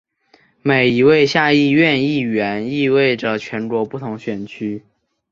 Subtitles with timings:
[0.63, 4.83] 每一位下议院议员代表着全国不同选区。